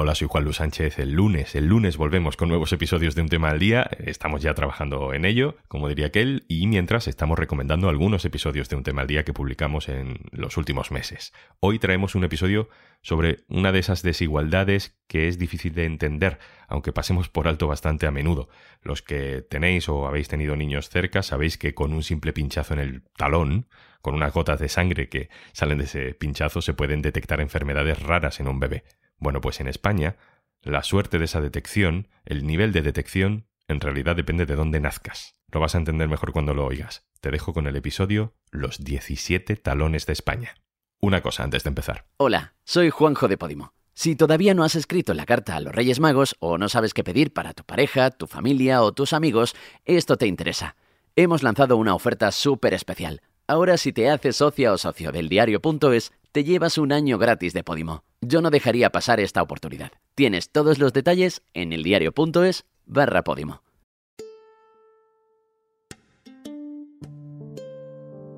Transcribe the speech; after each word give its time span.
hola, 0.00 0.14
soy 0.14 0.28
Juan 0.30 0.44
Luis 0.44 0.56
Sánchez. 0.56 0.98
El 0.98 1.12
lunes, 1.12 1.54
el 1.54 1.66
lunes 1.66 1.98
volvemos 1.98 2.38
con 2.38 2.48
nuevos 2.48 2.72
episodios 2.72 3.14
de 3.14 3.20
Un 3.20 3.28
tema 3.28 3.50
al 3.50 3.58
día. 3.58 3.82
Estamos 3.98 4.40
ya 4.40 4.54
trabajando 4.54 5.12
en 5.12 5.26
ello, 5.26 5.56
como 5.68 5.90
diría 5.90 6.06
aquel, 6.06 6.46
y 6.48 6.66
mientras 6.68 7.06
estamos 7.06 7.38
recomendando 7.38 7.90
algunos 7.90 8.24
episodios 8.24 8.70
de 8.70 8.76
Un 8.76 8.82
tema 8.82 9.02
al 9.02 9.08
día 9.08 9.24
que 9.24 9.34
publicamos 9.34 9.90
en 9.90 10.20
los 10.32 10.56
últimos 10.56 10.90
meses. 10.90 11.34
Hoy 11.60 11.78
traemos 11.78 12.14
un 12.14 12.24
episodio 12.24 12.70
sobre 13.02 13.40
una 13.48 13.72
de 13.72 13.80
esas 13.80 14.00
desigualdades 14.00 14.98
que 15.06 15.28
es 15.28 15.38
difícil 15.38 15.74
de 15.74 15.84
entender, 15.84 16.38
aunque 16.66 16.94
pasemos 16.94 17.28
por 17.28 17.46
alto 17.46 17.66
bastante 17.66 18.06
a 18.06 18.10
menudo. 18.10 18.48
Los 18.80 19.02
que 19.02 19.42
tenéis 19.42 19.90
o 19.90 20.06
habéis 20.06 20.28
tenido 20.28 20.56
niños 20.56 20.88
cerca 20.88 21.22
sabéis 21.22 21.58
que 21.58 21.74
con 21.74 21.92
un 21.92 22.02
simple 22.02 22.32
pinchazo 22.32 22.72
en 22.72 22.80
el 22.80 23.02
talón, 23.18 23.66
con 24.00 24.14
unas 24.14 24.32
gotas 24.32 24.60
de 24.60 24.70
sangre 24.70 25.10
que 25.10 25.28
salen 25.52 25.76
de 25.76 25.84
ese 25.84 26.14
pinchazo, 26.14 26.62
se 26.62 26.72
pueden 26.72 27.02
detectar 27.02 27.42
enfermedades 27.42 28.02
raras 28.02 28.40
en 28.40 28.48
un 28.48 28.60
bebé. 28.60 28.84
Bueno, 29.20 29.40
pues 29.40 29.60
en 29.60 29.68
España, 29.68 30.16
la 30.62 30.82
suerte 30.82 31.18
de 31.18 31.26
esa 31.26 31.40
detección, 31.40 32.08
el 32.24 32.46
nivel 32.46 32.72
de 32.72 32.82
detección, 32.82 33.46
en 33.68 33.80
realidad 33.80 34.16
depende 34.16 34.46
de 34.46 34.56
dónde 34.56 34.80
nazcas. 34.80 35.36
Lo 35.52 35.60
vas 35.60 35.74
a 35.74 35.78
entender 35.78 36.08
mejor 36.08 36.32
cuando 36.32 36.54
lo 36.54 36.64
oigas. 36.64 37.06
Te 37.20 37.30
dejo 37.30 37.52
con 37.52 37.66
el 37.66 37.76
episodio 37.76 38.34
Los 38.50 38.82
17 38.82 39.56
talones 39.56 40.06
de 40.06 40.14
España. 40.14 40.54
Una 41.00 41.20
cosa 41.20 41.44
antes 41.44 41.64
de 41.64 41.68
empezar. 41.68 42.06
Hola, 42.16 42.54
soy 42.64 42.90
Juanjo 42.90 43.28
de 43.28 43.36
Podimo. 43.36 43.74
Si 43.92 44.16
todavía 44.16 44.54
no 44.54 44.64
has 44.64 44.74
escrito 44.74 45.12
la 45.12 45.26
carta 45.26 45.56
a 45.56 45.60
los 45.60 45.74
Reyes 45.74 46.00
Magos 46.00 46.36
o 46.38 46.56
no 46.56 46.70
sabes 46.70 46.94
qué 46.94 47.04
pedir 47.04 47.34
para 47.34 47.52
tu 47.52 47.64
pareja, 47.64 48.10
tu 48.10 48.26
familia 48.26 48.82
o 48.82 48.92
tus 48.92 49.12
amigos, 49.12 49.54
esto 49.84 50.16
te 50.16 50.26
interesa. 50.26 50.76
Hemos 51.16 51.42
lanzado 51.42 51.76
una 51.76 51.94
oferta 51.94 52.32
súper 52.32 52.72
especial. 52.72 53.20
Ahora 53.50 53.76
si 53.78 53.92
te 53.92 54.08
haces 54.08 54.36
socia 54.36 54.72
o 54.72 54.78
socio 54.78 55.10
del 55.10 55.28
diario.es, 55.28 56.12
te 56.30 56.44
llevas 56.44 56.78
un 56.78 56.92
año 56.92 57.18
gratis 57.18 57.52
de 57.52 57.64
Podimo. 57.64 58.04
Yo 58.20 58.42
no 58.42 58.48
dejaría 58.48 58.90
pasar 58.90 59.18
esta 59.18 59.42
oportunidad. 59.42 59.90
Tienes 60.14 60.50
todos 60.50 60.78
los 60.78 60.92
detalles 60.92 61.42
en 61.52 61.72
eldiario.es 61.72 62.64
barra 62.86 63.24
Podimo. 63.24 63.64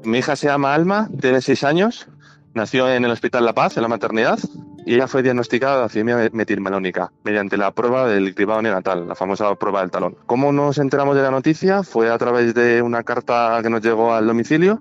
Mi 0.03 0.17
hija 0.17 0.35
se 0.35 0.47
llama 0.47 0.73
Alma, 0.73 1.11
tiene 1.21 1.43
seis 1.43 1.63
años, 1.63 2.09
nació 2.55 2.91
en 2.91 3.05
el 3.05 3.11
Hospital 3.11 3.45
La 3.45 3.53
Paz, 3.53 3.77
en 3.77 3.83
la 3.83 3.89
maternidad, 3.89 4.39
y 4.85 4.95
ella 4.95 5.07
fue 5.07 5.23
diagnosticada 5.23 5.79
de 5.79 5.85
accidemia 5.85 6.31
metilmalónica 6.33 7.13
mediante 7.25 7.57
la 7.57 7.71
prueba 7.71 8.09
del 8.09 8.35
cribado 8.35 8.63
neonatal, 8.63 9.07
la 9.09 9.15
famosa 9.15 9.55
prueba 9.55 9.81
del 9.81 9.91
talón. 9.91 10.17
¿Cómo 10.27 10.53
nos 10.53 10.79
enteramos 10.79 11.17
de 11.17 11.23
la 11.23 11.31
noticia? 11.31 11.83
Fue 11.83 12.11
a 12.11 12.19
través 12.19 12.55
de 12.55 12.83
una 12.83 13.03
carta 13.03 13.61
que 13.63 13.71
nos 13.71 13.83
llegó 13.83 14.13
al 14.13 14.27
domicilio 14.27 14.81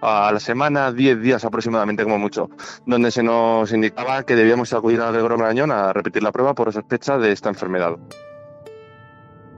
a 0.00 0.30
la 0.32 0.40
semana, 0.40 0.92
10 0.92 1.22
días 1.22 1.44
aproximadamente 1.44 2.04
como 2.04 2.18
mucho, 2.18 2.50
donde 2.84 3.10
se 3.10 3.22
nos 3.22 3.72
indicaba 3.72 4.22
que 4.24 4.36
debíamos 4.36 4.72
acudir 4.74 5.00
a 5.00 5.10
Gregorio 5.10 5.38
Marañón 5.38 5.72
a 5.72 5.92
repetir 5.92 6.22
la 6.22 6.30
prueba 6.30 6.54
por 6.54 6.72
sospecha 6.72 7.16
de 7.16 7.32
esta 7.32 7.48
enfermedad. 7.48 7.96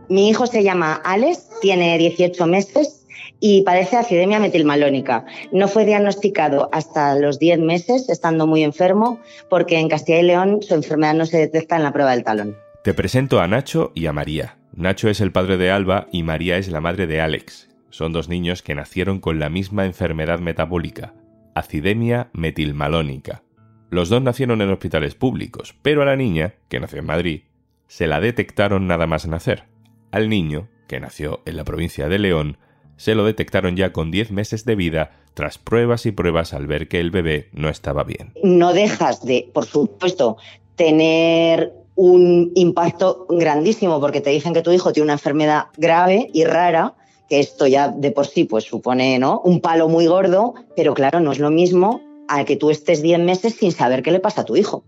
Mi 0.08 0.28
hijo 0.28 0.46
se 0.46 0.62
llama 0.62 1.00
Alex, 1.04 1.48
tiene 1.60 1.98
18 1.98 2.46
meses 2.46 3.05
y 3.40 3.62
padece 3.62 3.96
acidemia 3.96 4.38
metilmalónica. 4.38 5.24
No 5.52 5.68
fue 5.68 5.84
diagnosticado 5.84 6.68
hasta 6.72 7.14
los 7.16 7.38
10 7.38 7.60
meses, 7.60 8.08
estando 8.08 8.46
muy 8.46 8.64
enfermo, 8.64 9.20
porque 9.48 9.78
en 9.78 9.88
Castilla 9.88 10.20
y 10.20 10.24
León 10.24 10.62
su 10.62 10.74
enfermedad 10.74 11.14
no 11.14 11.26
se 11.26 11.38
detecta 11.38 11.76
en 11.76 11.82
la 11.82 11.92
prueba 11.92 12.12
del 12.12 12.24
talón. 12.24 12.56
Te 12.82 12.94
presento 12.94 13.40
a 13.40 13.48
Nacho 13.48 13.92
y 13.94 14.06
a 14.06 14.12
María. 14.12 14.58
Nacho 14.74 15.08
es 15.08 15.20
el 15.20 15.32
padre 15.32 15.56
de 15.56 15.70
Alba 15.70 16.06
y 16.12 16.22
María 16.22 16.56
es 16.56 16.68
la 16.68 16.80
madre 16.80 17.06
de 17.06 17.20
Alex. 17.20 17.68
Son 17.90 18.12
dos 18.12 18.28
niños 18.28 18.62
que 18.62 18.74
nacieron 18.74 19.20
con 19.20 19.38
la 19.38 19.48
misma 19.48 19.86
enfermedad 19.86 20.38
metabólica, 20.38 21.14
acidemia 21.54 22.28
metilmalónica. 22.32 23.42
Los 23.90 24.08
dos 24.08 24.20
nacieron 24.20 24.60
en 24.62 24.70
hospitales 24.70 25.14
públicos, 25.14 25.74
pero 25.82 26.02
a 26.02 26.04
la 26.04 26.16
niña, 26.16 26.54
que 26.68 26.80
nació 26.80 26.98
en 26.98 27.06
Madrid, 27.06 27.42
se 27.86 28.06
la 28.06 28.20
detectaron 28.20 28.86
nada 28.86 29.06
más 29.06 29.26
nacer. 29.26 29.64
Al 30.10 30.28
niño, 30.28 30.68
que 30.88 31.00
nació 31.00 31.40
en 31.46 31.56
la 31.56 31.64
provincia 31.64 32.08
de 32.08 32.18
León, 32.18 32.58
se 32.96 33.14
lo 33.14 33.24
detectaron 33.24 33.76
ya 33.76 33.92
con 33.92 34.10
10 34.10 34.30
meses 34.30 34.64
de 34.64 34.74
vida 34.74 35.10
tras 35.34 35.58
pruebas 35.58 36.06
y 36.06 36.12
pruebas 36.12 36.54
al 36.54 36.66
ver 36.66 36.88
que 36.88 37.00
el 37.00 37.10
bebé 37.10 37.48
no 37.52 37.68
estaba 37.68 38.04
bien. 38.04 38.32
No 38.42 38.72
dejas 38.72 39.24
de, 39.24 39.48
por 39.52 39.66
supuesto, 39.66 40.38
tener 40.76 41.72
un 41.94 42.52
impacto 42.54 43.26
grandísimo 43.28 44.00
porque 44.00 44.20
te 44.20 44.30
dicen 44.30 44.54
que 44.54 44.62
tu 44.62 44.72
hijo 44.72 44.92
tiene 44.92 45.04
una 45.04 45.14
enfermedad 45.14 45.66
grave 45.76 46.28
y 46.32 46.44
rara 46.44 46.94
que 47.28 47.40
esto 47.40 47.66
ya 47.66 47.88
de 47.88 48.12
por 48.12 48.26
sí 48.26 48.44
pues 48.44 48.64
supone 48.64 49.18
¿no? 49.18 49.40
un 49.40 49.60
palo 49.60 49.88
muy 49.88 50.06
gordo, 50.06 50.54
pero 50.76 50.94
claro, 50.94 51.20
no 51.20 51.32
es 51.32 51.38
lo 51.38 51.50
mismo 51.50 52.00
a 52.28 52.44
que 52.44 52.56
tú 52.56 52.70
estés 52.70 53.02
10 53.02 53.20
meses 53.20 53.54
sin 53.54 53.72
saber 53.72 54.02
qué 54.02 54.12
le 54.12 54.20
pasa 54.20 54.42
a 54.42 54.44
tu 54.44 54.56
hijo. 54.56 54.84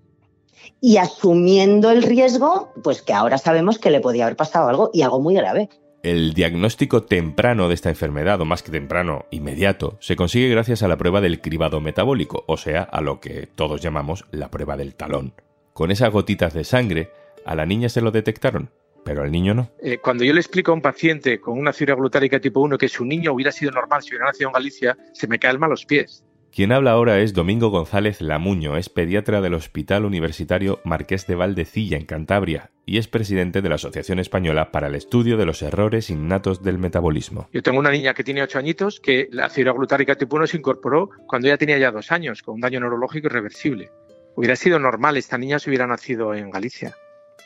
Y 0.81 0.99
asumiendo 0.99 1.91
el 1.91 2.03
riesgo, 2.03 2.73
pues 2.85 3.03
que 3.03 3.13
ahora 3.13 3.39
sabemos 3.39 3.79
que 3.79 3.91
le 3.91 4.01
podía 4.01 4.25
haber 4.25 4.37
pasado 4.37 4.69
algo 4.69 4.91
y 4.93 5.03
algo 5.03 5.21
muy 5.21 5.35
grave. 5.35 5.69
El 6.03 6.33
diagnóstico 6.33 7.03
temprano 7.03 7.69
de 7.69 7.75
esta 7.75 7.89
enfermedad, 7.89 8.41
o 8.41 8.45
más 8.45 8.63
que 8.63 8.71
temprano, 8.71 9.27
inmediato, 9.31 9.97
se 10.01 10.15
consigue 10.15 10.49
gracias 10.49 10.85
a 10.85 10.89
la 10.89 10.97
prueba 10.97 11.21
del 11.21 11.41
cribado 11.41 11.81
metabólico, 11.81 12.45
o 12.47 12.57
sea, 12.57 12.83
a 12.83 13.01
lo 13.01 13.19
que 13.19 13.49
todos 13.53 13.81
llamamos 13.81 14.25
la 14.31 14.49
prueba 14.49 14.77
del 14.77 14.95
talón. 14.95 15.33
Con 15.73 15.91
esas 15.91 16.13
gotitas 16.13 16.55
de 16.55 16.63
sangre, 16.63 17.11
a 17.45 17.57
la 17.57 17.67
niña 17.67 17.89
se 17.89 18.01
lo 18.01 18.13
detectaron, 18.13 18.71
pero 19.05 19.23
al 19.23 19.33
niño 19.33 19.55
no. 19.55 19.71
Eh, 19.83 19.99
cuando 19.99 20.23
yo 20.23 20.33
le 20.33 20.41
explico 20.41 20.71
a 20.71 20.75
un 20.75 20.83
paciente 20.83 21.41
con 21.41 21.59
una 21.59 21.73
fibra 21.73 21.97
glutárica 21.97 22.39
tipo 22.39 22.61
1 22.61 22.79
que 22.79 22.89
su 22.89 23.05
niño 23.05 23.33
hubiera 23.33 23.51
sido 23.51 23.73
normal 23.73 24.03
si 24.03 24.11
hubiera 24.11 24.27
nacido 24.27 24.51
en 24.51 24.53
Galicia, 24.53 24.97
se 25.13 25.27
me 25.27 25.41
caen 25.41 25.59
mal 25.59 25.71
los 25.71 25.85
pies. 25.85 26.25
Quien 26.53 26.73
habla 26.73 26.93
ahora 26.93 27.21
es 27.21 27.35
Domingo 27.35 27.69
González 27.69 28.21
Lamuño, 28.21 28.77
es 28.77 28.89
pediatra 28.89 29.41
del 29.41 29.55
Hospital 29.55 30.05
Universitario 30.05 30.81
Marqués 30.85 31.27
de 31.27 31.37
Valdecilla, 31.37 31.97
en 31.97 32.07
Cantabria, 32.07 32.71
y 32.85 32.99
es 32.99 33.07
presidente 33.07 33.63
de 33.63 33.69
la 33.69 33.77
Asociación 33.77 34.19
Española 34.19 34.73
para 34.73 34.89
el 34.89 34.95
Estudio 34.95 35.37
de 35.37 35.47
los 35.47 35.63
Errores 35.63 36.11
Innatos 36.11 36.63
del 36.63 36.79
Metabolismo. 36.79 37.49
Yo 37.53 37.63
tengo 37.63 37.79
una 37.79 37.91
niña 37.91 38.15
que 38.15 38.25
tiene 38.25 38.43
8 38.43 38.59
añitos 38.59 38.99
que 38.99 39.29
la 39.31 39.51
fibra 39.51 39.73
glutárica 39.73 40.17
tipo 40.17 40.37
1 40.37 40.49
se 40.49 40.57
incorporó 40.57 41.11
cuando 41.27 41.47
ella 41.47 41.59
tenía 41.59 41.79
ya 41.79 41.93
2 41.93 42.11
años, 42.11 42.43
con 42.43 42.57
un 42.57 42.61
daño 42.61 42.81
neurológico 42.81 43.29
irreversible. 43.29 43.91
Hubiera 44.35 44.57
sido 44.57 44.79
normal, 44.79 45.17
esta 45.17 45.39
niña 45.39 45.59
si 45.59 45.71
hubiera 45.71 45.87
nacido 45.87 46.35
en 46.35 46.51
Galicia. 46.51 46.95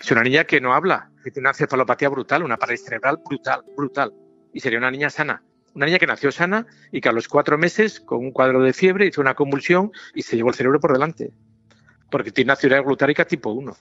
Es 0.00 0.10
una 0.10 0.22
niña 0.22 0.44
que 0.44 0.60
no 0.60 0.74
habla, 0.74 1.10
que 1.22 1.30
tiene 1.30 1.48
una 1.48 1.54
cefalopatía 1.54 2.08
brutal, 2.08 2.44
una 2.44 2.56
parálisis 2.56 2.86
cerebral 2.86 3.18
brutal, 3.28 3.62
brutal. 3.76 4.12
Y 4.54 4.60
sería 4.60 4.78
una 4.78 4.90
niña 4.90 5.10
sana. 5.10 5.42
Una 5.74 5.86
niña 5.86 5.98
que 5.98 6.06
nació 6.06 6.30
sana 6.32 6.66
y 6.90 7.00
que 7.00 7.08
a 7.08 7.12
los 7.12 7.28
cuatro 7.28 7.56
meses, 7.58 8.00
con 8.00 8.18
un 8.18 8.30
cuadro 8.30 8.62
de 8.62 8.72
fiebre, 8.72 9.06
hizo 9.06 9.20
una 9.20 9.34
convulsión 9.34 9.92
y 10.14 10.22
se 10.22 10.36
llevó 10.36 10.50
el 10.50 10.54
cerebro 10.54 10.80
por 10.80 10.92
delante. 10.92 11.32
Porque 12.10 12.30
tiene 12.30 12.50
una 12.50 12.56
ciudad 12.56 12.82
glutárica 12.82 13.24
tipo 13.24 13.50
1. 13.50 13.74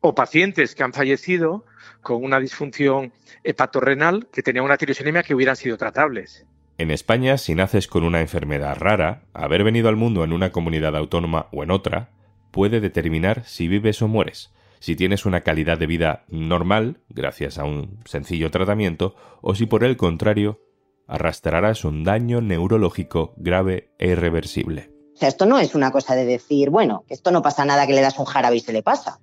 O 0.00 0.14
pacientes 0.14 0.74
que 0.74 0.82
han 0.82 0.92
fallecido 0.92 1.66
con 2.00 2.22
una 2.24 2.40
disfunción 2.40 3.12
hepatorrenal 3.44 4.28
que 4.32 4.42
tenía 4.42 4.62
una 4.62 4.76
tirosinemia 4.76 5.22
que 5.22 5.34
hubieran 5.34 5.56
sido 5.56 5.76
tratables. 5.76 6.46
En 6.78 6.90
España, 6.90 7.38
si 7.38 7.54
naces 7.54 7.88
con 7.88 8.04
una 8.04 8.20
enfermedad 8.20 8.76
rara, 8.78 9.22
haber 9.32 9.64
venido 9.64 9.88
al 9.88 9.96
mundo 9.96 10.24
en 10.24 10.32
una 10.32 10.52
comunidad 10.52 10.96
autónoma 10.96 11.48
o 11.52 11.62
en 11.62 11.70
otra 11.70 12.10
puede 12.50 12.80
determinar 12.80 13.44
si 13.44 13.68
vives 13.68 14.00
o 14.02 14.08
mueres 14.08 14.50
si 14.80 14.96
tienes 14.96 15.26
una 15.26 15.40
calidad 15.40 15.78
de 15.78 15.86
vida 15.86 16.24
normal, 16.28 16.98
gracias 17.08 17.58
a 17.58 17.64
un 17.64 17.98
sencillo 18.04 18.50
tratamiento, 18.50 19.16
o 19.40 19.54
si 19.54 19.66
por 19.66 19.84
el 19.84 19.96
contrario, 19.96 20.60
arrastrarás 21.06 21.84
un 21.84 22.04
daño 22.04 22.40
neurológico 22.40 23.34
grave 23.36 23.90
e 23.98 24.08
irreversible. 24.08 24.90
O 25.14 25.18
sea, 25.18 25.28
esto 25.28 25.46
no 25.46 25.58
es 25.58 25.74
una 25.74 25.92
cosa 25.92 26.14
de 26.14 26.26
decir, 26.26 26.70
bueno, 26.70 27.04
que 27.08 27.14
esto 27.14 27.30
no 27.30 27.42
pasa 27.42 27.64
nada 27.64 27.86
que 27.86 27.94
le 27.94 28.02
das 28.02 28.18
un 28.18 28.26
jarabe 28.26 28.56
y 28.56 28.60
se 28.60 28.72
le 28.72 28.82
pasa. 28.82 29.20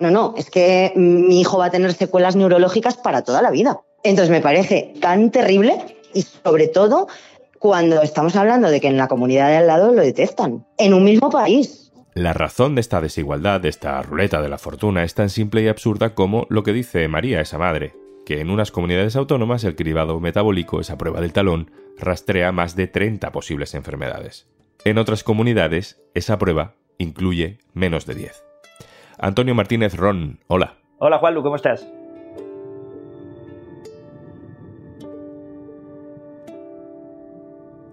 No, 0.00 0.10
no, 0.10 0.34
es 0.36 0.50
que 0.50 0.92
mi 0.96 1.40
hijo 1.40 1.58
va 1.58 1.66
a 1.66 1.70
tener 1.70 1.92
secuelas 1.94 2.36
neurológicas 2.36 2.96
para 2.96 3.22
toda 3.22 3.42
la 3.42 3.50
vida. 3.50 3.80
Entonces 4.02 4.30
me 4.30 4.40
parece 4.40 4.94
tan 5.00 5.30
terrible 5.30 5.96
y 6.12 6.22
sobre 6.22 6.68
todo 6.68 7.06
cuando 7.58 8.02
estamos 8.02 8.36
hablando 8.36 8.68
de 8.68 8.80
que 8.80 8.88
en 8.88 8.96
la 8.96 9.08
comunidad 9.08 9.48
de 9.48 9.56
al 9.56 9.66
lado 9.66 9.92
lo 9.92 10.02
detectan, 10.02 10.66
en 10.78 10.94
un 10.94 11.04
mismo 11.04 11.30
país. 11.30 11.92
La 12.14 12.32
razón 12.32 12.74
de 12.74 12.80
esta 12.80 13.00
desigualdad, 13.00 13.60
de 13.60 13.68
esta 13.68 14.00
ruleta 14.02 14.40
de 14.40 14.48
la 14.48 14.58
fortuna, 14.58 15.04
es 15.04 15.14
tan 15.14 15.30
simple 15.30 15.62
y 15.62 15.68
absurda 15.68 16.14
como 16.14 16.46
lo 16.48 16.62
que 16.62 16.72
dice 16.72 17.08
María, 17.08 17.40
esa 17.40 17.58
madre, 17.58 17.94
que 18.26 18.40
en 18.40 18.50
unas 18.50 18.72
comunidades 18.72 19.14
autónomas 19.14 19.62
el 19.62 19.76
cribado 19.76 20.18
metabólico, 20.18 20.80
esa 20.80 20.98
prueba 20.98 21.20
del 21.20 21.32
talón, 21.32 21.70
rastrea 21.96 22.50
más 22.50 22.74
de 22.74 22.88
30 22.88 23.30
posibles 23.30 23.72
enfermedades. 23.74 24.48
En 24.84 24.98
otras 24.98 25.22
comunidades, 25.22 26.02
esa 26.12 26.36
prueba 26.36 26.74
incluye 26.98 27.58
menos 27.72 28.04
de 28.04 28.16
10. 28.16 28.44
Antonio 29.18 29.54
Martínez 29.54 29.94
Ron, 29.94 30.40
hola. 30.48 30.74
Hola 30.98 31.18
Juanlu, 31.18 31.42
¿cómo 31.42 31.54
estás? 31.54 31.86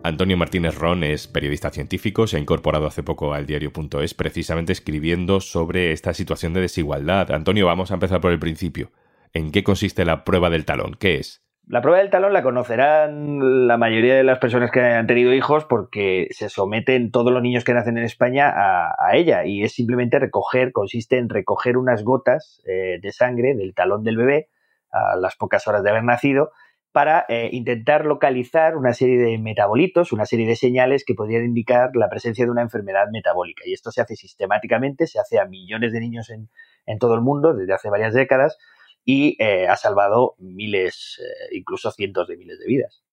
Antonio 0.03 0.35
Martínez 0.35 0.75
Ron 0.75 1.03
es 1.03 1.27
periodista 1.27 1.69
científico, 1.69 2.25
se 2.25 2.37
ha 2.37 2.39
incorporado 2.39 2.87
hace 2.87 3.03
poco 3.03 3.33
al 3.33 3.45
diario.es 3.45 4.13
precisamente 4.15 4.73
escribiendo 4.73 5.39
sobre 5.41 5.91
esta 5.91 6.13
situación 6.13 6.53
de 6.53 6.61
desigualdad. 6.61 7.31
Antonio, 7.31 7.67
vamos 7.67 7.91
a 7.91 7.93
empezar 7.93 8.19
por 8.19 8.31
el 8.31 8.39
principio. 8.39 8.91
¿En 9.33 9.51
qué 9.51 9.63
consiste 9.63 10.05
la 10.05 10.23
prueba 10.23 10.51
del 10.51 10.65
talón? 10.65 10.95
¿Qué 10.99 11.15
es? 11.15 11.43
La 11.65 11.81
prueba 11.81 11.99
del 11.99 12.09
talón 12.09 12.33
la 12.33 12.43
conocerán 12.43 13.67
la 13.67 13.77
mayoría 13.77 14.15
de 14.15 14.23
las 14.23 14.37
personas 14.37 14.69
que 14.69 14.81
han 14.81 15.07
tenido 15.07 15.33
hijos 15.33 15.65
porque 15.65 16.27
se 16.31 16.49
someten 16.49 17.09
todos 17.09 17.31
los 17.31 17.41
niños 17.41 17.63
que 17.63 17.73
nacen 17.73 17.97
en 17.97 18.03
España 18.03 18.53
a, 18.53 19.15
ella 19.15 19.45
y 19.45 19.63
es 19.63 19.73
simplemente 19.73 20.19
recoger, 20.19 20.71
consiste 20.71 21.17
en 21.17 21.29
recoger 21.29 21.77
unas 21.77 22.03
gotas 22.03 22.61
eh, 22.67 22.99
de 23.01 23.11
sangre 23.13 23.55
del 23.55 23.73
talón 23.73 24.03
del 24.03 24.17
bebé 24.17 24.49
a 24.91 25.15
las 25.15 25.35
pocas 25.37 25.65
horas 25.67 25.83
de 25.83 25.89
haber 25.89 26.03
nacido 26.03 26.51
para 26.91 27.25
eh, 27.27 27.49
intentar 27.53 28.05
localizar 28.05 28.75
una 28.75 28.93
serie 28.93 29.17
de 29.17 29.39
metabolitos, 29.39 30.11
una 30.11 30.25
serie 30.25 30.45
de 30.45 30.55
señales 30.55 31.03
que 31.05 31.15
podrían 31.15 31.45
indicar 31.45 31.95
la 31.95 32.09
presencia 32.09 32.45
de 32.45 32.51
una 32.51 32.61
enfermedad 32.61 33.07
metabólica. 33.11 33.63
Y 33.65 33.73
esto 33.73 33.89
se 33.89 34.01
hace 34.01 34.15
sistemáticamente, 34.15 35.07
se 35.07 35.19
hace 35.19 35.39
a 35.39 35.45
millones 35.45 35.91
de 35.91 36.01
niños 36.01 36.29
en, 36.29 36.49
en 36.85 36.99
todo 36.99 37.15
el 37.15 37.21
mundo 37.21 37.53
desde 37.53 37.73
hace 37.73 37.89
varias 37.89 38.13
décadas 38.13 38.57
y 39.05 39.35
eh, 39.41 39.67
ha 39.67 39.75
salvado 39.75 40.35
miles, 40.37 41.21
eh, 41.21 41.55
incluso 41.55 41.91
cientos 41.91 42.27
de 42.27 42.37
miles 42.37 42.59
de 42.59 42.67
vidas. 42.67 43.03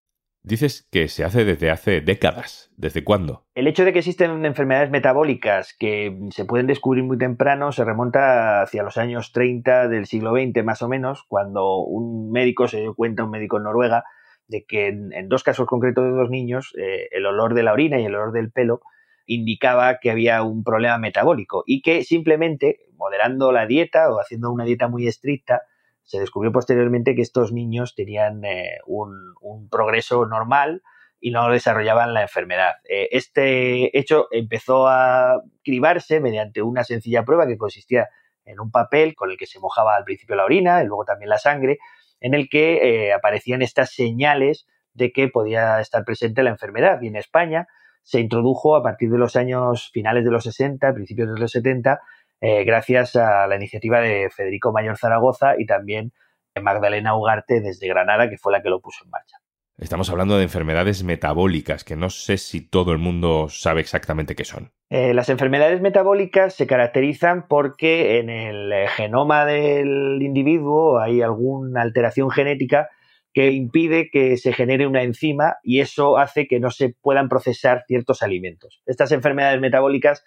Dices 0.43 0.89
que 0.91 1.09
se 1.09 1.23
hace 1.23 1.45
desde 1.45 1.71
hace 1.71 2.01
décadas. 2.01 2.71
¿Desde 2.77 3.05
cuándo? 3.05 3.45
El 3.55 3.67
hecho 3.67 3.85
de 3.85 3.93
que 3.93 3.99
existen 3.99 4.47
enfermedades 4.47 4.91
metabólicas 4.91 5.75
que 5.79 6.19
se 6.31 6.47
pueden 6.47 6.67
descubrir 6.67 7.05
muy 7.05 7.19
temprano 7.19 7.73
se 7.73 7.85
remonta 7.85 8.63
hacia 8.63 8.83
los 8.83 8.97
años 8.97 9.33
30 9.33 9.89
del 9.89 10.07
siglo 10.07 10.33
XX 10.33 10.65
más 10.65 10.81
o 10.81 10.89
menos, 10.89 11.25
cuando 11.29 11.81
un 11.81 12.33
médico 12.33 12.69
se 12.69 12.81
dio 12.81 12.95
cuenta, 12.95 13.25
un 13.25 13.31
médico 13.31 13.59
en 13.59 13.65
Noruega, 13.65 14.05
de 14.49 14.65
que 14.65 14.89
en, 14.89 15.29
dos 15.29 15.45
casos 15.45 15.67
concretos 15.67 16.05
de 16.05 16.11
dos 16.11 16.31
niños, 16.31 16.73
eh, 16.79 17.09
el 17.11 17.27
olor 17.27 17.53
de 17.53 17.63
la 17.63 17.75
orina 17.75 18.01
y 18.01 18.07
el 18.07 18.15
olor 18.15 18.33
del 18.33 18.51
pelo 18.51 18.81
indicaba 19.27 19.99
que 20.01 20.11
había 20.11 20.43
un 20.43 20.65
problema 20.65 20.99
metabólico 20.99 21.63
y 21.67 21.83
que 21.83 22.03
simplemente 22.03 22.81
moderando 22.97 23.53
la 23.53 23.67
dieta 23.67 24.11
o 24.11 24.19
haciendo 24.19 24.51
una 24.51 24.65
dieta 24.65 24.89
muy 24.89 25.07
estricta, 25.07 25.63
se 26.05 26.19
descubrió 26.19 26.53
posteriormente 26.53 27.15
que 27.15 27.23
estos 27.23 27.53
niños 27.53 27.95
tenían 27.95 28.45
eh, 28.45 28.79
un, 28.87 29.69
progreso 29.71 30.27
normal 30.27 30.83
y 31.21 31.31
no 31.31 31.51
desarrollaban 31.51 32.15
la 32.15 32.23
enfermedad. 32.23 32.75
Eh, 32.89 33.09
este 33.13 33.97
hecho 33.99 34.27
empezó 34.31 34.89
a 34.89 35.43
cribarse 35.63 36.21
mediante 36.21 36.63
una 36.63 36.83
sencilla 36.85 37.25
prueba 37.25 37.47
que 37.47 37.59
consistía 37.59 38.09
en 38.45 38.59
un 38.59 38.71
papel 38.71 39.15
con 39.15 39.31
el 39.31 39.37
que 39.37 39.47
se 39.47 39.61
mojaba 39.61 39.97
al 39.97 40.05
principio 40.05 40.35
la 40.35 40.45
orina 40.45 40.83
y 40.83 40.87
luego 40.87 41.05
también 41.05 41.29
la 41.29 41.39
sangre, 41.39 41.79
en 42.21 42.35
el 42.35 42.49
que 42.49 43.07
eh, 43.09 43.13
aparecían 43.13 43.63
estas 43.63 43.93
señales 43.93 44.67
de 44.95 45.13
que 45.13 45.29
podía 45.29 45.81
estar 45.81 46.05
presente 46.05 46.43
la 46.43 46.51
enfermedad. 46.51 47.01
Y 47.01 47.09
en 47.09 47.17
España 47.17 47.69
se 48.03 48.21
introdujo 48.21 48.77
a 48.77 48.83
partir 48.83 49.11
de 49.11 49.19
los 49.19 49.37
años 49.37 49.91
finales 49.93 50.25
de 50.25 50.31
los 50.31 50.45
60, 50.45 50.93
principios 50.95 51.33
de 51.33 51.41
los 51.41 51.53
70, 51.53 52.01
eh, 52.41 52.65
gracias 52.65 53.17
a 53.17 53.47
la 53.47 53.57
iniciativa 53.57 54.01
de 54.01 54.31
Federico 54.31 54.73
Mayor 54.73 54.97
Zaragoza 54.97 55.55
y 55.59 55.67
también 55.67 56.13
de 56.55 56.63
Magdalena 56.63 57.17
Ugarte 57.17 57.61
desde 57.61 57.89
Granada, 57.89 58.29
que 58.29 58.39
fue 58.39 58.53
la 58.53 58.63
que 58.63 58.71
lo 58.71 58.81
puso 58.81 59.05
en 59.05 59.11
marcha. 59.11 59.37
Estamos 59.79 60.11
hablando 60.11 60.37
de 60.37 60.43
enfermedades 60.43 61.05
metabólicas, 61.05 61.85
que 61.85 61.97
no 61.97 62.11
sé 62.11 62.37
si 62.37 62.61
todo 62.61 62.93
el 62.93 62.99
mundo 62.99 63.49
sabe 63.49 63.81
exactamente 63.81 64.35
qué 64.35 64.45
son. 64.45 64.73
Eh, 64.91 65.15
las 65.15 65.31
enfermedades 65.31 65.81
metabólicas 65.81 66.55
se 66.55 66.67
caracterizan 66.67 67.47
porque 67.49 68.19
en 68.19 68.29
el 68.29 68.89
genoma 68.89 69.47
del 69.47 70.21
individuo 70.21 70.99
hay 70.99 71.23
alguna 71.23 71.81
alteración 71.81 72.31
genética 72.31 72.91
que 73.33 73.53
impide 73.53 74.11
que 74.11 74.37
se 74.37 74.53
genere 74.53 74.87
una 74.87 75.03
enzima 75.03 75.57
y 75.63 75.81
eso 75.81 76.19
hace 76.19 76.47
que 76.47 76.61
no 76.61 76.71
se 76.71 76.95
puedan 77.01 77.29
procesar 77.29 77.85
ciertos 77.87 78.23
alimentos. 78.23 78.83
Estas 78.87 79.13
enfermedades 79.13 79.61
metabólicas 79.61 80.25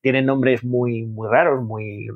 tienen 0.00 0.26
nombres 0.26 0.64
muy, 0.64 1.06
muy 1.06 1.28
raros, 1.28 1.62
muy, 1.62 2.08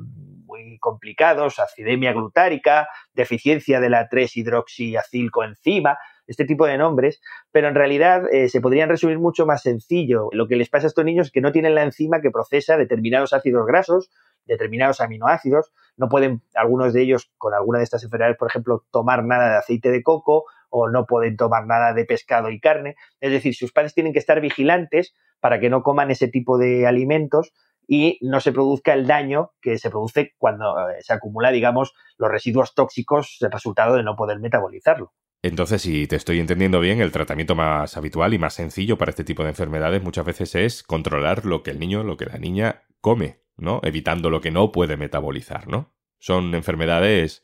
muy 0.45 0.77
complicados, 0.79 1.59
acidemia 1.59 2.13
glutárica, 2.13 2.87
deficiencia 3.13 3.79
de 3.79 3.89
la 3.89 4.09
3-hidroxiacilcoenzima, 4.09 5.97
este 6.27 6.45
tipo 6.45 6.65
de 6.65 6.77
nombres, 6.77 7.21
pero 7.51 7.67
en 7.67 7.75
realidad 7.75 8.23
eh, 8.31 8.49
se 8.49 8.61
podrían 8.61 8.89
resumir 8.89 9.19
mucho 9.19 9.45
más 9.45 9.61
sencillo. 9.61 10.29
Lo 10.31 10.47
que 10.47 10.55
les 10.55 10.69
pasa 10.69 10.87
a 10.87 10.89
estos 10.89 11.05
niños 11.05 11.27
es 11.27 11.31
que 11.31 11.41
no 11.41 11.51
tienen 11.51 11.75
la 11.75 11.83
enzima 11.83 12.21
que 12.21 12.31
procesa 12.31 12.77
determinados 12.77 13.33
ácidos 13.33 13.67
grasos, 13.67 14.09
determinados 14.45 15.01
aminoácidos, 15.01 15.71
no 15.97 16.07
pueden 16.09 16.41
algunos 16.53 16.93
de 16.93 17.01
ellos 17.01 17.31
con 17.37 17.53
alguna 17.53 17.79
de 17.79 17.83
estas 17.83 18.03
enfermedades, 18.03 18.37
por 18.37 18.49
ejemplo, 18.49 18.85
tomar 18.91 19.23
nada 19.23 19.49
de 19.49 19.57
aceite 19.57 19.91
de 19.91 20.03
coco 20.03 20.45
o 20.69 20.89
no 20.89 21.05
pueden 21.05 21.37
tomar 21.37 21.65
nada 21.65 21.93
de 21.93 22.05
pescado 22.05 22.49
y 22.49 22.59
carne. 22.59 22.95
Es 23.21 23.31
decir, 23.31 23.55
sus 23.55 23.71
padres 23.71 23.93
tienen 23.93 24.13
que 24.13 24.19
estar 24.19 24.41
vigilantes 24.41 25.15
para 25.39 25.59
que 25.59 25.69
no 25.69 25.83
coman 25.83 26.11
ese 26.11 26.27
tipo 26.27 26.57
de 26.57 26.85
alimentos 26.85 27.53
y 27.87 28.17
no 28.21 28.39
se 28.39 28.51
produzca 28.51 28.93
el 28.93 29.07
daño 29.07 29.51
que 29.61 29.77
se 29.77 29.89
produce 29.89 30.33
cuando 30.37 30.89
eh, 30.89 31.01
se 31.01 31.13
acumula, 31.13 31.51
digamos, 31.51 31.93
los 32.17 32.29
residuos 32.29 32.73
tóxicos, 32.73 33.37
el 33.41 33.51
resultado 33.51 33.95
de 33.95 34.03
no 34.03 34.15
poder 34.15 34.39
metabolizarlo. 34.39 35.13
Entonces, 35.41 35.83
si 35.83 36.07
te 36.07 36.15
estoy 36.15 36.39
entendiendo 36.39 36.79
bien, 36.79 37.01
el 37.01 37.11
tratamiento 37.11 37.53
más 37.53 37.97
habitual 37.97 38.33
y 38.33 38.39
más 38.39 38.55
sencillo 38.55 38.97
para 38.97 39.11
este 39.11 39.23
tipo 39.23 39.43
de 39.43 39.49
enfermedades 39.49 40.01
muchas 40.01 40.25
veces 40.25 40.55
es 40.55 40.81
controlar 40.81 41.45
lo 41.45 41.61
que 41.61 41.71
el 41.71 41.79
niño, 41.79 42.03
lo 42.03 42.17
que 42.17 42.25
la 42.25 42.39
niña 42.39 42.83
come, 42.99 43.41
¿no? 43.55 43.79
Evitando 43.83 44.31
lo 44.31 44.41
que 44.41 44.49
no 44.49 44.71
puede 44.71 44.97
metabolizar, 44.97 45.67
¿no? 45.67 45.93
Son 46.17 46.55
enfermedades 46.55 47.43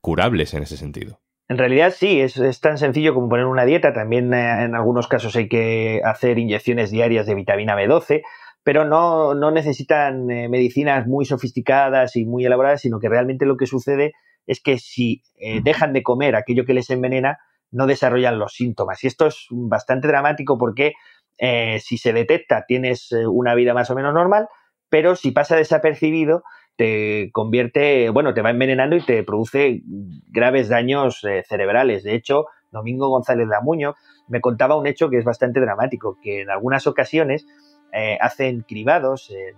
curables 0.00 0.54
en 0.54 0.62
ese 0.62 0.76
sentido. 0.76 1.20
En 1.48 1.58
realidad 1.58 1.92
sí, 1.96 2.20
es, 2.20 2.36
es, 2.36 2.60
tan 2.60 2.78
sencillo 2.78 3.12
como 3.12 3.28
poner 3.28 3.46
una 3.46 3.64
dieta. 3.64 3.92
También 3.92 4.32
eh, 4.32 4.62
en 4.62 4.76
algunos 4.76 5.08
casos 5.08 5.34
hay 5.34 5.48
que 5.48 6.00
hacer 6.04 6.38
inyecciones 6.38 6.92
diarias 6.92 7.26
de 7.26 7.34
vitamina 7.34 7.76
B12 7.76 8.22
pero 8.64 8.84
no, 8.84 9.34
no 9.34 9.50
necesitan 9.50 10.30
eh, 10.30 10.48
medicinas 10.48 11.06
muy 11.06 11.24
sofisticadas 11.24 12.16
y 12.16 12.24
muy 12.24 12.44
elaboradas, 12.44 12.82
sino 12.82 13.00
que 13.00 13.08
realmente 13.08 13.46
lo 13.46 13.56
que 13.56 13.66
sucede 13.66 14.12
es 14.46 14.60
que 14.60 14.78
si 14.78 15.22
eh, 15.38 15.60
dejan 15.62 15.92
de 15.92 16.02
comer 16.02 16.36
aquello 16.36 16.64
que 16.64 16.74
les 16.74 16.90
envenena, 16.90 17.38
no 17.70 17.86
desarrollan 17.86 18.38
los 18.38 18.54
síntomas. 18.54 19.02
Y 19.02 19.06
esto 19.06 19.26
es 19.26 19.46
bastante 19.50 20.08
dramático 20.08 20.58
porque 20.58 20.92
eh, 21.38 21.78
si 21.80 21.98
se 21.98 22.12
detecta 22.12 22.64
tienes 22.66 23.10
una 23.12 23.54
vida 23.54 23.74
más 23.74 23.90
o 23.90 23.94
menos 23.94 24.14
normal, 24.14 24.48
pero 24.88 25.16
si 25.16 25.30
pasa 25.30 25.56
desapercibido, 25.56 26.42
te 26.76 27.30
convierte, 27.32 28.10
bueno, 28.10 28.34
te 28.34 28.42
va 28.42 28.50
envenenando 28.50 28.94
y 28.96 29.02
te 29.02 29.22
produce 29.24 29.80
graves 30.28 30.68
daños 30.68 31.24
cerebrales. 31.48 32.02
De 32.02 32.14
hecho, 32.14 32.46
Domingo 32.70 33.08
González 33.08 33.46
Lamuño 33.48 33.94
me 34.28 34.40
contaba 34.40 34.76
un 34.76 34.86
hecho 34.86 35.08
que 35.08 35.18
es 35.18 35.24
bastante 35.24 35.60
dramático, 35.60 36.18
que 36.22 36.42
en 36.42 36.50
algunas 36.50 36.86
ocasiones 36.86 37.46
eh, 37.92 38.16
hacen 38.20 38.62
cribados 38.62 39.30
en, 39.30 39.56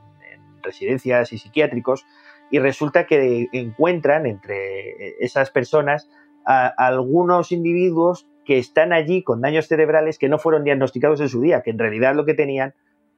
residencias 0.62 1.32
y 1.32 1.38
psiquiátricos 1.38 2.06
y 2.50 2.58
resulta 2.58 3.06
que 3.06 3.48
encuentran 3.52 4.26
entre 4.26 4.90
eh, 4.90 5.16
esas 5.20 5.50
personas 5.50 6.08
a, 6.46 6.66
algunos 6.66 7.52
individuos 7.52 8.26
que 8.44 8.58
están 8.58 8.92
allí 8.92 9.22
con 9.22 9.40
daños 9.40 9.68
cerebrales 9.68 10.18
que 10.18 10.28
no 10.28 10.38
fueron 10.38 10.64
diagnosticados 10.64 11.20
en 11.20 11.28
su 11.28 11.40
día, 11.40 11.62
que 11.62 11.70
en 11.70 11.78
realidad 11.78 12.14
lo 12.14 12.24
que 12.24 12.34
tenían 12.34 12.74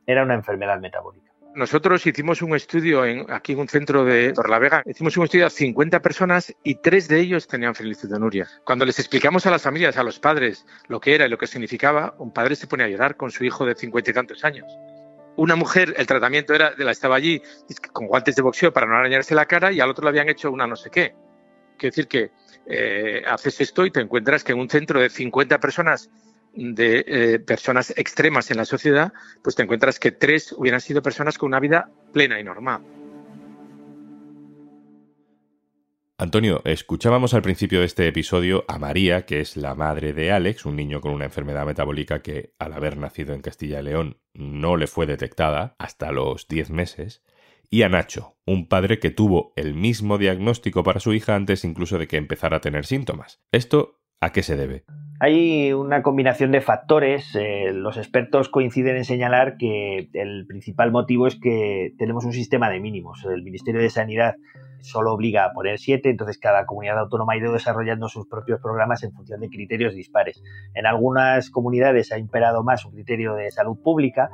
era 0.06 0.22
una 0.22 0.34
enfermedad 0.34 0.80
metabólica. 0.80 1.32
Nosotros 1.54 2.06
hicimos 2.06 2.42
un 2.42 2.54
estudio 2.54 3.02
aquí 3.30 3.52
en 3.52 3.60
un 3.60 3.68
centro 3.68 4.04
de 4.04 4.34
Torlavega, 4.34 4.82
hicimos 4.84 5.16
un 5.16 5.24
estudio 5.24 5.46
a 5.46 5.50
50 5.50 6.02
personas 6.02 6.54
y 6.62 6.75
tres 6.75 7.08
de 7.08 7.18
ellos 7.18 7.49
tenían 7.49 7.75
felicitonuria. 7.75 8.46
Cuando 8.64 8.85
les 8.85 8.99
explicamos 8.99 9.46
a 9.46 9.50
las 9.50 9.62
familias, 9.62 9.96
a 9.96 10.02
los 10.02 10.18
padres, 10.18 10.66
lo 10.88 11.00
que 11.00 11.14
era 11.14 11.26
y 11.26 11.30
lo 11.30 11.38
que 11.38 11.46
significaba, 11.46 12.14
un 12.18 12.30
padre 12.30 12.56
se 12.56 12.66
pone 12.66 12.85
a 12.85 12.88
llorar 12.88 13.16
con 13.16 13.30
su 13.30 13.42
hijo 13.42 13.64
de 13.64 13.75
cincuenta 13.75 14.11
y 14.11 14.14
tantos 14.14 14.44
años 14.44 14.66
una 15.37 15.57
mujer, 15.57 15.95
el 15.97 16.07
tratamiento 16.07 16.55
era, 16.55 16.71
de 16.71 16.85
la 16.85 16.93
estaba 16.93 17.16
allí 17.16 17.43
con 17.93 18.07
guantes 18.07 18.37
de 18.37 18.43
boxeo 18.43 18.73
para 18.73 18.87
no 18.87 18.97
arañarse 18.97 19.35
la 19.35 19.47
cara 19.47 19.73
y 19.73 19.81
al 19.81 19.90
otro 19.90 20.05
le 20.05 20.11
habían 20.11 20.28
hecho 20.28 20.50
una 20.50 20.66
no 20.66 20.76
sé 20.76 20.90
qué. 20.90 21.14
Quiere 21.76 21.90
decir 21.90 22.09
que 22.09 22.31
eh, 22.66 23.23
haces 23.26 23.61
esto 23.61 23.85
y 23.85 23.90
te 23.90 24.00
encuentras 24.00 24.43
que 24.43 24.52
en 24.52 24.59
un 24.59 24.69
centro 24.69 25.00
de 25.00 25.11
50 25.11 25.61
personas, 25.61 26.11
de 26.55 27.05
eh, 27.07 27.38
personas 27.38 27.93
extremas 27.97 28.50
en 28.50 28.57
la 28.57 28.64
sociedad, 28.64 29.12
pues 29.43 29.57
te 29.57 29.62
encuentras 29.62 29.99
que 29.99 30.11
tres 30.11 30.52
hubieran 30.52 30.81
sido 30.81 31.02
personas 31.02 31.37
con 31.37 31.49
una 31.49 31.61
vida 31.61 31.90
plena 32.12 32.40
y 32.40 32.45
normal. 32.45 32.81
Antonio, 36.18 36.62
escuchábamos 36.64 37.35
al 37.35 37.42
principio 37.42 37.80
de 37.80 37.85
este 37.85 38.08
episodio 38.08 38.64
a 38.68 38.78
María, 38.78 39.26
que 39.26 39.40
es 39.40 39.54
la 39.54 39.75
madre 39.75 40.14
de 40.14 40.32
Alex, 40.32 40.64
un 40.64 40.75
niño 40.75 41.02
con 41.02 41.12
una 41.12 41.26
enfermedad 41.26 41.66
metabólica 41.66 42.23
que, 42.23 42.54
al 42.58 42.73
haber 42.73 42.96
nacido 42.96 43.35
en 43.35 43.42
Castilla 43.42 43.80
y 43.80 43.82
León, 43.82 44.16
no 44.32 44.78
le 44.78 44.87
fue 44.87 45.04
detectada 45.04 45.76
hasta 45.78 46.12
los 46.12 46.49
10 46.49 46.70
meses, 46.70 47.23
y 47.68 47.82
a 47.82 47.90
Nacho, 47.90 48.38
un 48.46 48.66
padre 48.66 48.99
que 48.99 49.11
tuvo 49.11 49.52
el 49.56 49.75
mismo 49.75 50.16
diagnóstico 50.16 50.82
para 50.82 51.00
su 51.00 51.12
hija 51.12 51.35
antes 51.35 51.64
incluso 51.64 51.99
de 51.99 52.08
que 52.08 52.16
empezara 52.16 52.56
a 52.56 52.61
tener 52.62 52.87
síntomas. 52.87 53.42
¿Esto 53.52 54.00
a 54.18 54.32
qué 54.32 54.42
se 54.42 54.56
debe? 54.56 54.85
Hay 55.20 55.75
una 55.75 56.02
combinación 56.02 56.50
de 56.50 56.62
factores. 56.62 57.35
Eh, 57.35 57.73
los 57.75 57.99
expertos 57.99 58.49
coinciden 58.49 58.96
en 58.96 59.04
señalar 59.04 59.58
que 59.58 60.08
el 60.14 60.46
principal 60.46 60.92
motivo 60.92 61.26
es 61.26 61.38
que 61.38 61.92
tenemos 61.99 62.25
un 62.25 62.32
sistema 62.32 62.70
de 62.70 62.80
mínimos. 62.80 63.23
El 63.25 63.42
Ministerio 63.42 63.82
de 63.82 63.90
Sanidad 63.90 64.37
solo 64.80 65.12
obliga 65.12 65.45
a 65.45 65.52
poner 65.52 65.78
siete, 65.78 66.11
entonces 66.11 66.38
cada 66.38 66.66
comunidad 66.66 66.99
autónoma 66.99 67.35
ha 67.35 67.37
ido 67.37 67.52
desarrollando 67.52 68.09
sus 68.09 68.26
propios 68.26 68.61
programas 68.61 69.02
en 69.02 69.12
función 69.12 69.40
de 69.40 69.49
criterios 69.49 69.95
dispares. 69.95 70.42
En 70.75 70.87
algunas 70.87 71.50
comunidades 71.50 72.12
ha 72.12 72.18
imperado 72.18 72.62
más 72.62 72.85
un 72.85 72.92
criterio 72.92 73.35
de 73.35 73.50
salud 73.50 73.76
pública, 73.83 74.30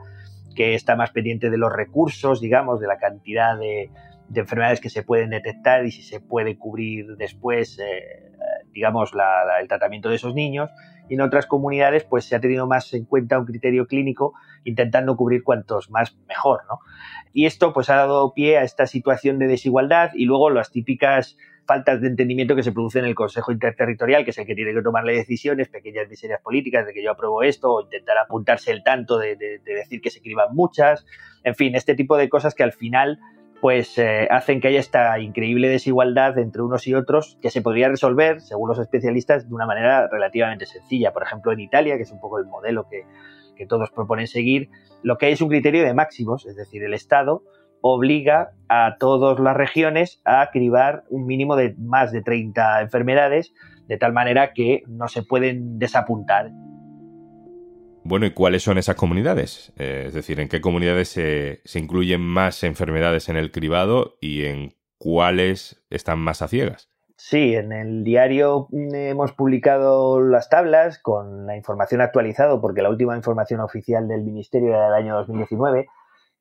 que 0.55 0.75
está 0.75 0.97
más 0.97 1.11
pendiente 1.11 1.51
de 1.51 1.59
los 1.59 1.73
recursos, 1.73 2.41
digamos, 2.41 2.81
de 2.81 2.87
la 2.87 2.99
cantidad 2.99 3.59
de, 3.59 3.91
enfermedades 4.35 4.81
que 4.81 4.89
se 4.89 5.03
pueden 5.03 5.31
detectar 5.31 5.85
y 5.85 5.91
si 5.91 6.03
se 6.03 6.19
puede 6.21 6.57
cubrir 6.57 7.17
después 7.19 7.79
eh, 7.79 8.32
digamos, 8.73 9.13
el 9.61 9.69
tratamiento 9.69 10.09
de 10.09 10.17
esos 10.17 10.35
niños 10.35 10.71
y 11.09 11.15
en 11.15 11.21
otras 11.21 11.47
comunidades 11.47 12.05
pues 12.05 12.25
se 12.25 12.37
ha 12.37 12.41
tenido 12.41 12.67
más 12.67 12.93
en 12.95 13.05
cuenta 13.05 13.39
un 13.39 13.47
criterio 13.47 13.87
clínico 13.87 14.35
intentando 14.65 15.17
cubrir 15.17 15.43
cuantos 15.43 15.91
más 15.91 16.17
mejor, 16.29 16.63
¿no? 16.69 16.79
Y 17.33 17.47
esto 17.47 17.73
pues 17.73 17.91
ha 17.91 17.97
dado 17.97 18.33
pie 18.35 18.59
a 18.59 18.63
esta 18.63 18.87
situación 18.87 19.39
de 19.39 19.47
desigualdad 19.47 20.11
y 20.15 20.25
luego 20.25 20.51
las 20.51 20.71
típicas 20.71 21.37
faltas 21.67 22.01
de 22.01 22.09
entendimiento 22.09 22.57
que 22.57 22.63
se 22.63 22.73
producen 22.73 23.05
en 23.05 23.11
el 23.11 23.15
Consejo 23.15 23.53
Interterritorial, 23.53 24.25
que 24.25 24.31
es 24.31 24.39
el 24.39 24.47
que 24.47 24.55
tiene 24.55 24.75
que 24.75 24.83
tomarle 24.83 25.15
decisiones, 25.15 25.69
pequeñas 25.69 26.09
miserias 26.09 26.41
políticas 26.41 26.87
de 26.87 26.93
que 26.93 27.03
yo 27.03 27.13
apruebo 27.13 27.43
esto, 27.43 27.73
o 27.73 27.83
intentar 27.83 28.19
apuntarse 28.19 28.73
el 28.73 28.83
tanto 28.83 29.19
de, 29.19 29.37
decir 29.65 30.01
que 30.01 30.11
se 30.11 30.19
escriban 30.19 30.55
muchas, 30.55 31.07
en 31.45 31.55
fin, 31.55 31.75
este 31.75 31.95
tipo 31.95 32.17
de 32.17 32.29
cosas 32.29 32.55
que 32.55 32.63
al 32.63 32.73
final 32.73 33.19
pues 33.63 33.97
eh, 33.97 34.27
hacen 34.29 34.61
que 34.61 34.67
haya 34.67 34.81
esta 34.81 35.17
increíble 35.21 35.69
desigualdad 35.69 36.37
entre 36.39 36.63
unos 36.63 36.85
y 36.89 36.95
otros 36.95 37.39
que 37.41 37.49
se 37.49 37.63
podría 37.63 37.89
resolver, 37.89 38.41
según 38.41 38.69
los 38.69 38.81
especialistas, 38.81 39.49
de 39.49 39.55
una 39.55 39.67
manera 39.67 40.09
relativamente 40.09 40.67
sencilla. 40.67 41.13
Por 41.13 41.23
ejemplo, 41.23 41.53
en 41.53 41.61
Italia, 41.61 41.97
que 41.97 42.03
es 42.03 42.11
un 42.11 42.19
poco 42.19 42.41
el 42.41 42.47
modelo 42.47 42.89
que, 42.89 43.05
que 43.55 43.65
todos 43.65 43.93
proponen 43.93 44.27
seguir, 44.27 44.69
lo 45.05 45.17
que 45.17 45.27
hay 45.27 45.35
es 45.35 45.41
un 45.41 45.49
criterio 45.49 45.85
de 45.85 45.95
máximos, 45.95 46.45
es 46.45 46.57
decir, 46.57 46.83
el 46.83 46.93
Estado 46.93 47.45
obliga 47.83 48.51
a 48.69 48.97
todas 48.99 49.39
las 49.39 49.57
regiones 49.57 50.21
a 50.25 50.51
cribar 50.51 51.05
un 51.09 51.27
mínimo 51.27 51.55
de 51.55 51.77
más 51.79 52.11
de 52.11 52.21
30 52.21 52.81
enfermedades, 52.81 53.55
de 53.87 53.97
tal 53.97 54.13
manera 54.13 54.55
que 54.55 54.83
no 54.89 55.07
se 55.07 55.23
pueden 55.23 55.79
desapuntar. 55.79 56.51
Bueno, 58.05 58.27
¿y 58.27 58.33
cuáles 58.33 58.65
son 58.65 58.79
esas 58.79 58.97
comunidades? 58.97 59.73
Eh, 59.79 60.05
es 60.09 60.15
decir, 60.15 60.41
¿en 60.41 60.49
qué 60.49 60.61
comunidades 60.61 61.09
se, 61.09 61.61
incluyen 61.75 62.21
más 62.21 62.65
enfermedades 62.65 63.29
en 63.29 63.37
el 63.37 63.53
cribado 63.53 64.17
y 64.21 64.45
en 64.45 64.75
cuáles 64.99 65.83
están 65.89 66.19
más 66.19 66.43
a 66.43 66.49
ciegas? 66.49 66.89
Sí, 67.17 67.55
en 67.55 67.71
el 67.73 68.03
diario 68.03 68.67
mm, 68.71 68.95
hemos 68.95 69.33
publicado 69.33 70.21
las 70.21 70.49
tablas 70.49 70.99
con 70.99 71.47
la 71.47 71.57
información 71.57 72.01
actualizada, 72.01 72.61
porque 72.61 72.83
la 72.83 72.91
última 72.91 73.17
información 73.17 73.61
oficial 73.61 74.09
del 74.09 74.25
Ministerio 74.25 74.71
era 74.71 74.87
del 74.87 74.95
año 74.95 75.15
2019, 75.15 75.87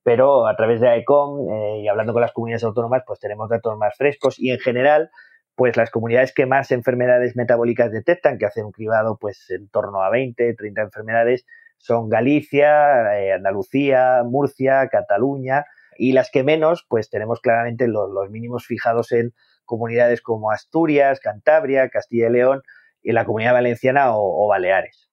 pero 0.04 0.48
a 0.48 0.56
través 0.56 0.82
de 0.82 0.90
AECOM 0.90 1.48
eh, 1.48 1.82
y 1.84 1.88
hablando 1.88 2.14
con 2.14 2.24
las 2.24 2.32
comunidades 2.32 2.64
autónomas, 2.64 3.04
pues 3.06 3.20
tenemos 3.20 3.50
datos 3.50 3.78
más 3.78 3.96
frescos 3.96 4.40
y 4.40 4.50
en 4.50 4.60
general 4.60 5.12
pues 5.56 5.78
las 5.78 5.90
comunidades 5.92 6.34
que 6.34 6.46
más 6.46 6.72
enfermedades 6.72 7.36
metabólicas 7.36 7.92
detectan, 7.92 8.38
que 8.38 8.46
hacen 8.46 8.66
un 8.66 8.72
cribado 8.72 9.18
pues 9.20 9.50
en 9.50 9.68
torno 9.70 10.02
a 10.02 10.10
20, 10.10 10.54
30 10.54 10.82
enfermedades, 10.82 11.46
son 11.78 12.10
Galicia, 12.10 13.20
eh, 13.20 13.34
Andalucía, 13.34 14.24
Murcia, 14.24 14.88
Cataluña, 14.90 15.66
y 15.98 16.14
las 16.14 16.32
que 16.32 16.44
menos, 16.44 16.86
pues 16.88 17.10
tenemos 17.10 17.42
claramente 17.42 17.88
los, 17.88 18.30
mínimos 18.30 18.66
fijados 18.66 19.12
en 19.12 19.34
comunidades 19.66 20.22
como 20.22 20.52
Asturias, 20.52 21.20
Cantabria, 21.20 21.90
Castilla 21.90 22.28
y 22.28 22.32
León, 22.32 22.62
y 23.04 23.12
la 23.12 23.26
comunidad 23.26 23.54
valenciana 23.54 24.16
o 24.16 24.48
Baleares. 24.48 25.10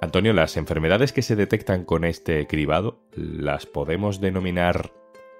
Antonio, 0.00 0.34
las 0.34 0.56
enfermedades 0.58 1.12
que 1.12 1.22
se 1.22 1.36
detectan 1.36 1.84
con 1.84 2.04
este 2.04 2.46
cribado, 2.46 2.98
¿las 3.14 3.64
podemos 3.64 4.20
denominar 4.20 4.92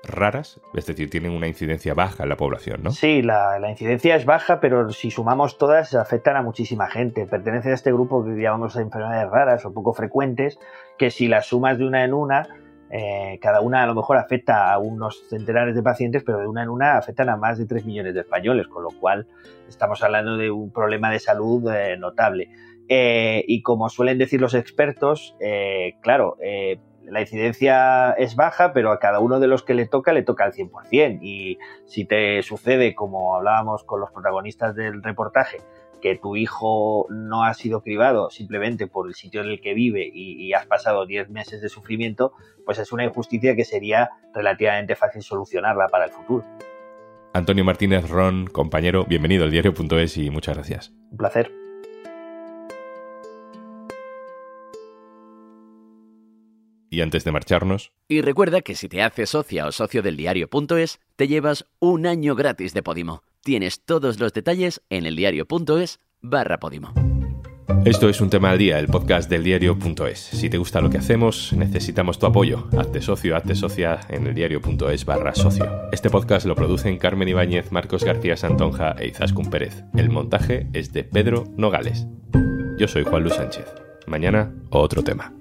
raras? 0.03 0.61
Es 0.75 0.87
decir, 0.87 1.11
tienen 1.11 1.33
una 1.33 1.47
incidencia 1.47 1.93
baja 1.93 2.23
en 2.23 2.31
la 2.31 2.39
población, 2.39 2.83
¿no? 2.83 2.91
Sí, 2.91 3.21
la, 3.21 3.61
incidencia 3.69 4.17
es 4.17 4.25
baja, 4.25 4.59
pero 4.61 4.91
si 4.93 5.11
sumamos 5.11 5.59
todas, 5.59 5.95
afectan 5.95 6.37
a 6.37 6.43
muchísima 6.43 6.89
gente. 6.89 7.27
Pertenecen 7.27 7.73
a 7.73 7.75
este 7.75 7.93
grupo 7.93 8.25
que 8.25 8.31
llamamos 8.41 8.77
enfermedades 8.77 9.31
raras 9.31 9.67
o 9.67 9.75
poco 9.75 9.93
frecuentes, 9.93 10.59
que 10.97 11.11
si 11.11 11.29
las 11.29 11.47
sumas 11.47 11.77
de 11.77 11.85
una 11.85 12.05
en 12.05 12.15
una, 12.15 12.49
eh, 12.89 13.39
cada 13.43 13.61
una 13.61 13.83
a 13.83 13.87
lo 13.87 13.95
mejor 13.95 14.17
afecta 14.17 14.73
a 14.73 14.79
unos 14.79 15.29
centenares 15.29 15.75
de 15.75 15.83
pacientes, 15.83 16.23
pero 16.25 16.39
de 16.39 16.47
una 16.47 16.63
en 16.63 16.71
una 16.71 16.97
afectan 16.97 17.29
a 17.29 17.37
más 17.37 17.59
de 17.59 17.67
3 17.67 17.85
millones 17.85 18.15
de 18.15 18.21
españoles, 18.21 18.69
con 18.69 18.85
lo 18.85 18.91
cual 18.91 19.27
estamos 19.69 20.03
hablando 20.03 20.39
de 20.39 20.51
un 20.51 20.73
problema 20.73 21.11
de 21.11 21.19
salud 21.19 21.71
eh, 21.71 21.97
notable. 21.99 22.49
Eh, 22.89 23.45
y 23.47 23.63
como 23.63 23.89
suelen 23.89 24.19
decir 24.19 24.41
los 24.41 24.55
expertos, 24.55 25.37
eh, 25.41 25.97
claro, 26.03 26.37
eh, 26.41 26.79
la 27.05 27.21
incidencia 27.21 28.13
es 28.13 28.37
baja, 28.37 28.73
pero 28.73 28.91
a 28.91 28.99
cada 28.99 29.21
uno 29.21 29.41
de 29.41 29.47
los 29.47 29.63
que 29.63 29.75
le 29.75 29.87
toca 29.87 30.13
le 30.13 30.23
toca 30.23 30.45
al 30.45 30.53
100%. 30.53 31.19
Y 31.23 31.59
si 31.87 32.05
te 32.05 32.43
sucede, 32.43 32.95
como 32.95 33.37
hablábamos 33.37 33.85
con 33.85 34.01
los 34.01 34.11
protagonistas 34.11 34.75
del 34.75 35.03
reportaje, 35.03 35.59
que 36.03 36.17
tu 36.17 36.37
hijo 36.37 37.07
no 37.11 37.45
ha 37.45 37.55
sido 37.55 37.83
cribado 37.83 38.31
simplemente 38.31 38.87
por 38.87 39.09
el 39.09 39.15
sitio 39.15 39.41
en 39.41 39.49
el 39.49 39.61
que 39.61 39.75
vive 39.75 40.09
y, 40.13 40.45
y 40.45 40.53
has 40.53 40.67
pasado 40.67 41.07
10 41.07 41.31
meses 41.31 41.61
de 41.61 41.69
sufrimiento, 41.69 42.33
pues 42.65 42.79
es 42.79 42.93
una 42.93 43.05
injusticia 43.05 43.57
que 43.57 43.65
sería 43.65 44.11
relativamente 44.35 44.95
fácil 44.95 45.23
solucionarla 45.23 45.89
para 45.89 46.05
el 46.05 46.11
futuro. 46.11 46.45
Antonio 47.33 47.65
Martínez 47.65 48.09
Ron, 48.09 48.47
compañero, 48.47 49.05
bienvenido 49.05 49.45
al 49.45 49.51
diario.es 49.51 50.17
y 50.17 50.31
muchas 50.31 50.57
gracias. 50.57 50.93
Un 51.11 51.19
placer. 51.19 51.66
Y 56.97 57.03
antes 57.03 57.25
de 57.25 57.31
marcharnos... 57.31 57.93
Y 58.09 58.23
recuerda 58.23 58.63
que 58.63 58.75
si 58.75 58.89
te 58.89 59.03
haces 59.03 59.29
socia 59.29 59.67
o 59.67 59.73
socio 59.73 60.01
del 60.01 60.17
diario.es, 60.17 60.99
te 61.17 61.29
llevas 61.29 61.67
un 61.79 62.07
año 62.07 62.35
gratis 62.35 62.73
de 62.73 62.83
Podimo. 62.83 63.23
Tienes 63.43 63.85
todos 63.85 64.19
los 64.19 64.33
detalles 64.33 64.81
en 64.89 65.05
eldiario.es 65.05 66.01
barra 66.23 66.59
Podimo. 66.59 66.95
Esto 67.85 68.09
es 68.09 68.23
un 68.23 68.31
tema 68.31 68.49
al 68.49 68.57
día, 68.57 68.79
el 68.79 68.87
podcast 68.87 69.29
del 69.29 69.45
diario.es. 69.45 70.19
Si 70.19 70.49
te 70.49 70.57
gusta 70.57 70.81
lo 70.81 70.89
que 70.89 70.97
hacemos, 70.97 71.53
necesitamos 71.53 72.19
tu 72.19 72.25
apoyo. 72.25 72.67
Hazte 72.79 73.03
socio, 73.03 73.37
hazte 73.37 73.55
socia 73.55 74.01
en 74.09 74.27
eldiario.es 74.27 75.05
barra 75.05 75.35
socio. 75.35 75.71
Este 75.93 76.09
podcast 76.09 76.47
lo 76.47 76.55
producen 76.55 76.97
Carmen 76.97 77.29
Ibáñez, 77.29 77.73
Marcos 77.73 78.05
García 78.05 78.39
Santonja 78.39 78.97
e 78.99 79.09
Izaskun 79.09 79.51
Pérez. 79.51 79.85
El 79.95 80.09
montaje 80.09 80.69
es 80.73 80.95
de 80.95 81.05
Pedro 81.05 81.45
Nogales. 81.59 82.07
Yo 82.79 82.89
soy 82.89 83.05
Juan 83.05 83.23
Luis 83.23 83.35
Sánchez. 83.35 83.67
Mañana, 84.07 84.55
otro 84.71 85.05
tema. 85.05 85.35